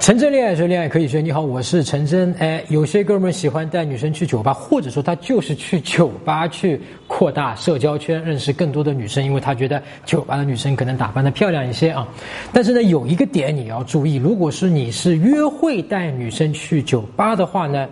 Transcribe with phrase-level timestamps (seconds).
[0.00, 2.30] 陈真恋爱学恋爱可以学，你好，我是陈真。
[2.38, 12.06] 哎，有些哥们儿喜欢带女生去酒吧，或者说他就是去酒吧去扩大社交圈，认识更多的女生，因为他觉得酒吧的女生可能打扮的漂亮一些啊。
[12.52, 17.88] 但是呢，有一个点你要注意，如果是你是约会带女生去酒吧的话呢，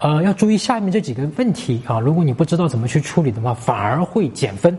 [0.00, 2.00] 呃，要注意下面这几个问题啊。
[2.00, 4.76] 如果你不知道怎么去处理的话，反而会减分。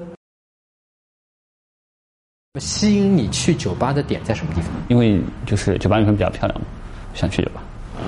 [2.59, 4.69] 吸引你去酒吧的点在什么地方？
[4.87, 6.67] 因为就是酒吧女生比较漂亮嘛，
[7.15, 7.63] 想去酒吧。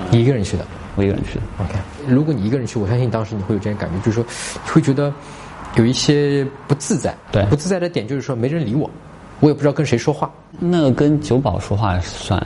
[0.08, 0.64] 你一个人去的
[0.94, 1.40] 我一个人去的。
[1.64, 1.74] ？OK。
[2.06, 4.24] 如果你一个人去，我相信当时你会有这样感觉，就是说，
[4.64, 5.12] 你会觉得
[5.74, 7.12] 有一些不自在。
[7.32, 8.88] 对不自在的点就是说没人理我，
[9.40, 10.30] 我也不知道跟谁说话。
[10.60, 12.40] 那跟酒保说话算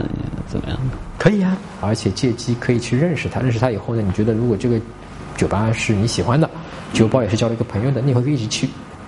[0.47, 0.93] 怎么样呢？
[1.19, 3.41] 可以啊，而且借机可以去认识他。
[3.41, 4.81] 认识他以后呢，你觉得如果这个
[5.37, 6.49] 酒吧是你喜欢的，
[6.93, 8.67] 酒保也是交了一个朋友的，你也可以一起去，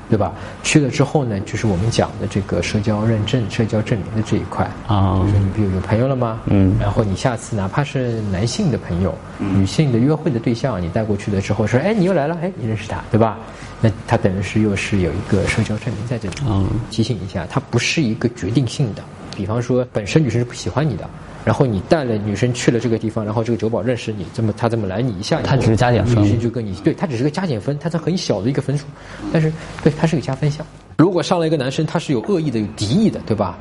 [0.10, 0.32] 对吧？
[0.64, 6.42] 去了之后呢，就是我们讲的这个社交认证、社交证明的这一块啊就是你比如有朋友了吗？
[6.48, 13.38] 嗯然后你下次哪怕是男性的朋友、女性的约会的对象，你带过去了之后说，哎，你又来了，哎，你认识他，对吧？
[13.82, 16.36] 那他等于是又是有一个社交证明在这里。
[16.48, 19.04] 嗯提醒一下，它不是一个决定性的。
[19.36, 21.10] 比方说，本身女生是不喜欢你的，
[21.44, 28.86] 然后你带了女生去了这个地方，然后这个酒保认识你，这么他这么来你一下，他只是加减分女生就跟你对他只是个加减分，他才很小的一个分数，
[29.32, 29.52] 但是
[29.84, 30.66] 对他是个加分项。
[30.98, 33.58] 如果上来一个男生，他是有恶意的、有敌意的，对吧？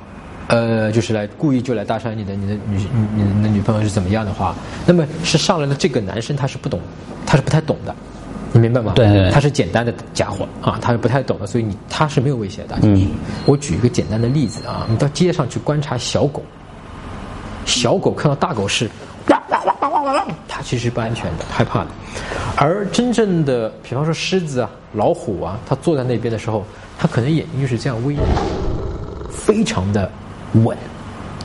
[0.48, 2.77] 呃，就是来故意就来搭讪你的，你的女
[3.14, 6.81] 你你的女朋友是怎么样的话，那么是上来的这个男生他是不懂，
[7.25, 7.95] 他是不太懂的，
[8.53, 8.92] 你明白吗？
[8.95, 12.78] 对对对他是简单的家伙啊，他是不太懂的，所以你他是没有威胁的。
[12.83, 13.08] 嗯，
[13.47, 16.42] 我举一个简单的例子啊，你到街上去观察小狗，
[17.64, 18.89] 小狗看到大狗是
[19.28, 21.89] 哇哇哇哇哇哇哇，它其实不安全的，害怕的。
[22.56, 26.64] 而真正的，比方说狮子啊、老虎啊，它坐在那边的时候，
[26.98, 28.23] 它可能眼睛就是这样微的，
[29.30, 30.11] 非常的
[30.64, 30.77] 稳。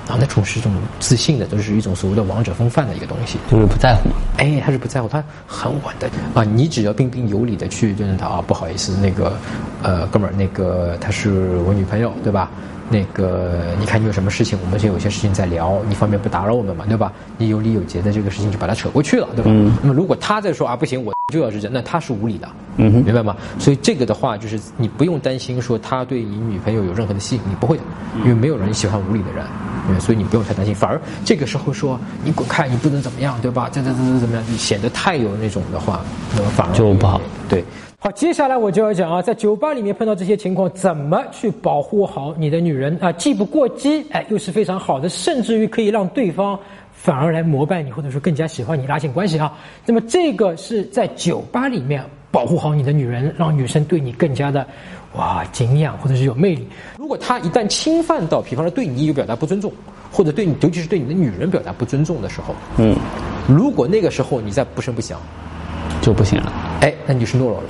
[0.07, 3.37] 啊，那种是一种自信的，都是一种所谓的王者风范的一个东西。
[3.51, 4.15] 就是不在乎嘛。
[4.37, 6.43] 哎，他是不在乎，他很稳的啊。
[6.43, 9.35] 你只要彬彬有礼的去认他啊，不好意思，那个
[9.81, 12.49] 呃，哥们儿，那个她是我女朋友，对吧？
[12.89, 17.11] 那个你看你有什么事情，我们这有些事情在聊，你方便不打扰我们嘛，对吧？
[17.37, 19.51] 你有礼有节的这个事情就把它扯过去了，对吧？
[19.51, 23.35] 嗯那么如果他在说啊不行，我就要是这样，那他是无理的，嗯哼明白吗？
[23.59, 27.83] 所以这个的话，就是你不用担心说他对你女朋友有任何的吸引力，不会的，
[28.23, 29.45] 因为没有人喜欢无理的人，
[29.89, 30.73] 对，所以你不用太担心。
[30.73, 33.69] 反而这个时候说你滚开，你不能怎么样，对吧？
[33.69, 35.99] 这这这这怎么样，你显得太有那种的话，
[36.33, 37.19] 那么反而就不好。
[37.49, 37.61] 对。
[37.99, 43.11] 好，接下来我就要讲啊，在酒吧里面碰到这些情况，怎么去保护好你的女人啊？
[43.11, 46.57] 既不过激，哎，又是非常好的，甚至于可以让对方
[46.99, 49.53] 反而来膜拜你，或者说更加喜欢你，拉近关系啊。
[49.85, 54.65] 那么这个是在酒吧里面保护好你的女人，让女生对你更加的
[55.15, 56.67] 哇敬仰，或者是有魅力。
[56.97, 59.71] 如果他一旦侵犯到，比方说对你有表达不尊重，
[60.11, 62.95] 或者对你，尤其是对你的女人表达不尊重的时候，嗯，
[63.47, 65.19] 如果那个时候你再不声不响，
[66.01, 66.51] 就不行了。
[66.81, 67.69] 哎，那你就是懦弱了，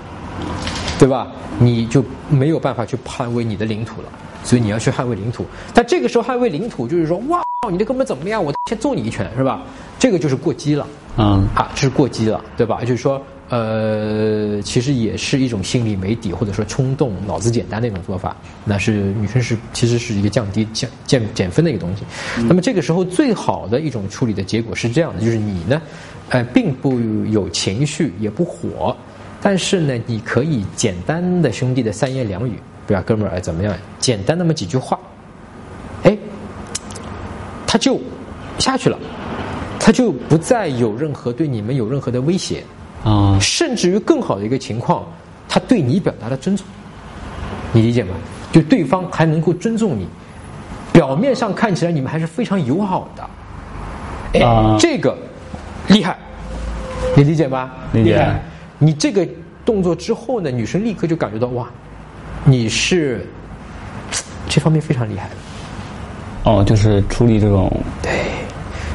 [0.97, 1.27] 对吧？
[1.59, 4.09] 你就没有办法去捍卫你的领土了，
[4.43, 5.45] 所以你要去捍卫领土。
[5.73, 8.43] 但这个时候捍卫领土，就是说，哇，你这哥们怎么样？
[8.43, 9.61] 我先揍你一拳，是吧？
[9.99, 10.87] 这个就是过激了。
[11.17, 12.81] 嗯，啊，这是过激了，对吧？
[12.81, 13.19] 就是说，
[13.49, 18.35] 呃，其实也是一种心理没底，或者说冲动、脑子简单的一种做法。
[18.63, 22.03] 那是女生是其实是一个降低降减减分的一个东西。
[22.47, 25.81] 那么这个时候最好的一种处理的结果是这样的，就是你呢，
[26.29, 26.99] 呃，并不
[27.31, 28.95] 有情绪，也不火，
[29.41, 33.01] 但是呢，你可以简单的兄弟的三言两语，对吧？
[33.03, 33.73] 哥们儿，哎，怎么样？
[33.97, 35.06] 简单那么几句话，哎，
[37.67, 37.99] 他就
[38.57, 38.97] 下去了。
[39.79, 42.61] 他就不再有任何对你们有任何的威胁，
[43.05, 45.05] 啊，甚至于更好的一个情况，
[45.47, 46.65] 他对你表达了尊重，
[47.71, 48.13] 你理解吗？
[48.51, 50.05] 就对方还能够尊重你，
[50.91, 53.29] 表面上看起来你们还是非常友好的，
[54.33, 55.15] 哎，啊这个
[55.87, 56.17] 厉害，
[57.15, 57.71] 你理解吗？
[57.93, 58.41] 理解厉害。
[58.77, 59.25] 你这个
[59.63, 61.69] 动作之后呢，女生立刻就感觉到哇，
[62.43, 63.25] 你是
[64.49, 65.35] 这方面非常厉害的。
[66.47, 67.69] 哦，就是处理这种，
[68.01, 68.09] 对，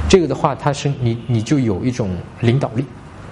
[0.09, 2.09] 这个的话，它是你你就有一种
[2.41, 2.83] 领导力。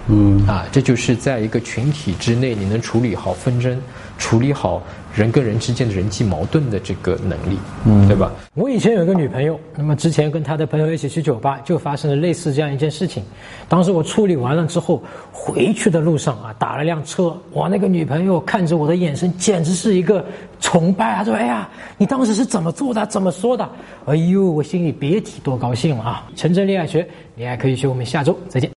[0.07, 3.79] 嗯，啊，这就是在一个群体之内，你能处理好纷争，
[4.17, 4.81] 处理好
[5.13, 8.31] 人跟人之间的人际矛盾的这个能力，嗯，对吧？
[8.55, 13.23] 我以前有一个女朋友，那么之前跟她的朋友一起去酒吧，就发生了类似这样一件事情。
[13.69, 15.01] 当时我处理完了之后，
[15.31, 20.25] 回去的路上啊，打了辆车，我那个女朋友看着我的眼神，简直是一个
[20.59, 21.23] 崇拜啊！
[21.23, 23.05] 说：“哎呀，你当时是怎么做的？
[23.05, 23.67] 怎么说的？”
[24.05, 26.29] 哎呦，我心里别提多高兴了啊！
[26.35, 28.69] 陈真恋爱学，恋爱可以学，我们下周再见。